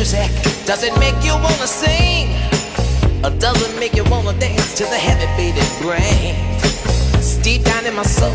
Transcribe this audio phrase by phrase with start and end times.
[0.00, 0.32] Music,
[0.64, 2.32] does it make you wanna sing?
[3.22, 6.32] Or does it make you wanna dance to the heavy beating brain?
[7.20, 8.32] It's deep down in my soul,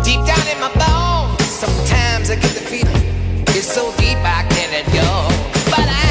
[0.00, 1.44] deep down in my bones.
[1.44, 3.04] Sometimes I get the feeling
[3.52, 5.10] it's so deep I can't let go.
[5.68, 6.08] But I,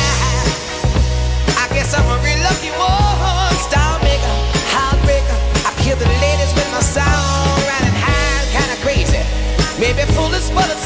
[1.58, 3.58] I guess I'm a real lucky one.
[3.58, 4.38] Star maker,
[4.70, 5.40] heartbreaker.
[5.66, 9.24] I kill the ladies with my song, riding high, kinda crazy.
[9.82, 10.83] Maybe foolish, but it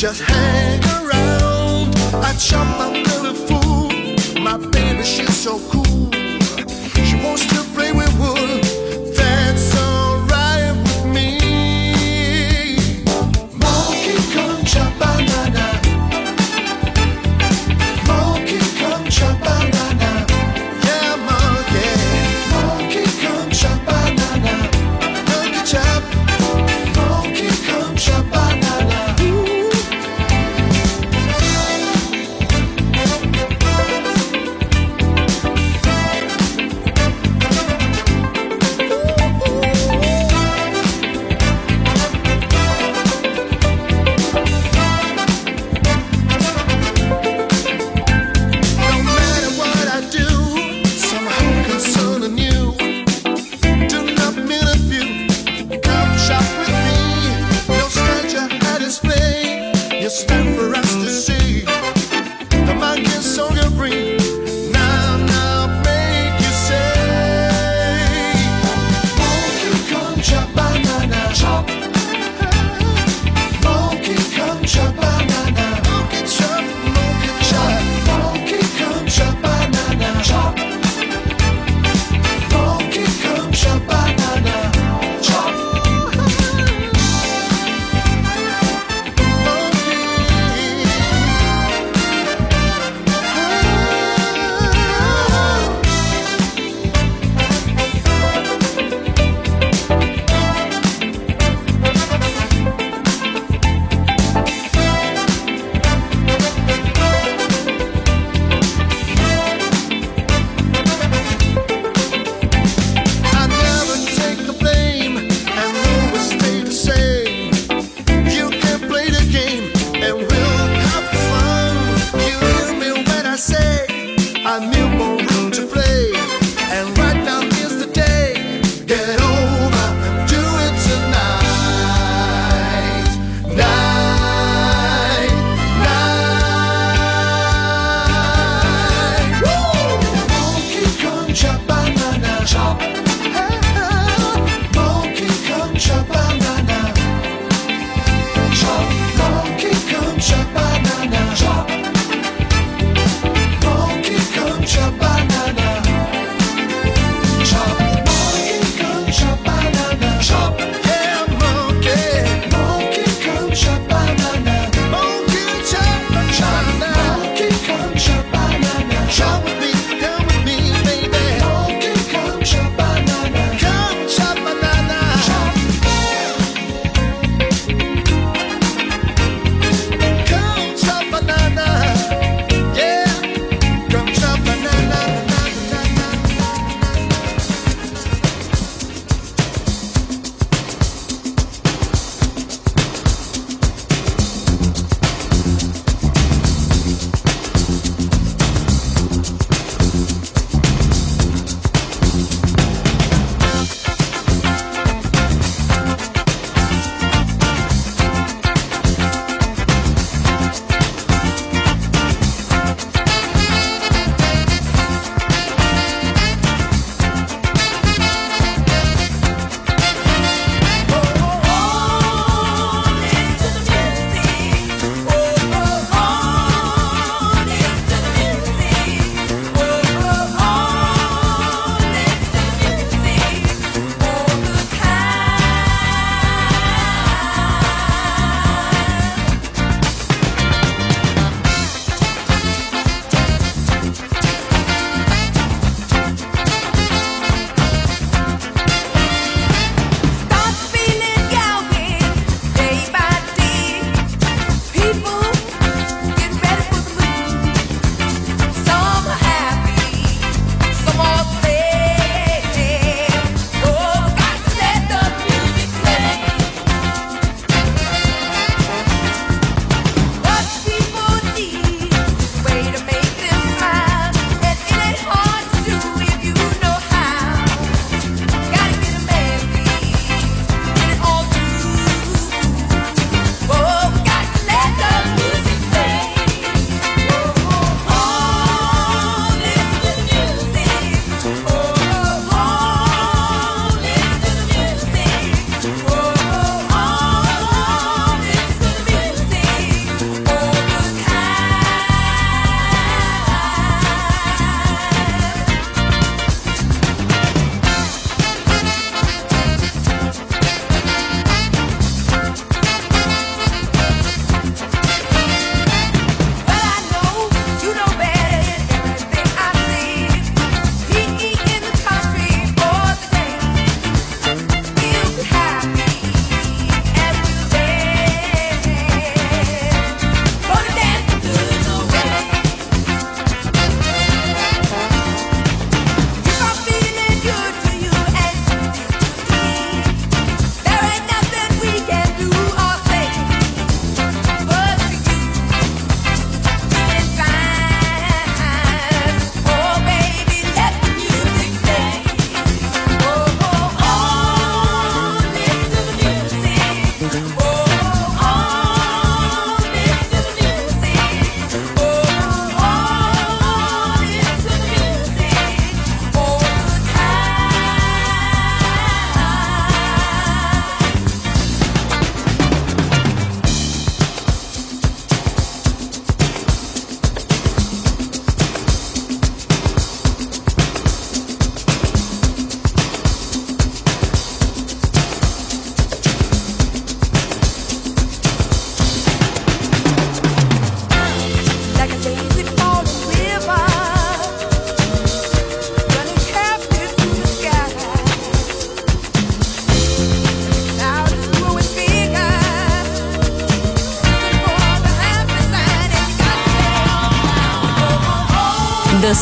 [0.00, 1.94] Just hang around.
[2.24, 4.40] I chop my belly full.
[4.40, 5.79] My baby, she's so cool.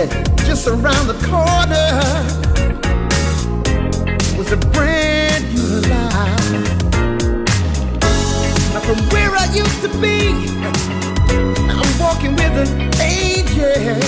[0.00, 1.90] Said just around the corner
[4.38, 6.52] was a brand new life.
[8.72, 10.32] Now from where I used to be,
[11.68, 13.98] I'm walking with an angel.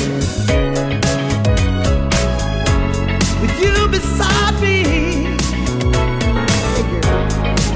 [3.42, 5.36] With you beside me,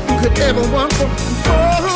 [0.07, 1.07] who could ever want for?
[1.49, 1.96] Oh,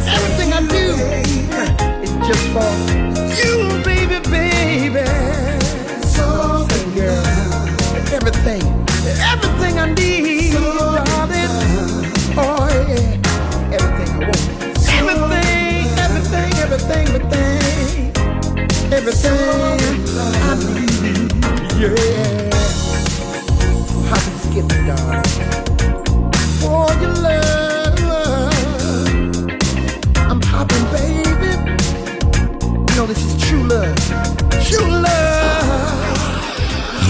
[9.19, 9.50] everything,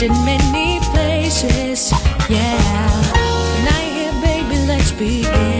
[0.00, 1.92] lost in many places.
[2.28, 2.90] Yeah.
[3.56, 5.59] And I hear, baby, let's begin.